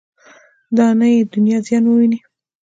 [0.77, 2.19] دا نه یې دنیا زیان وویني.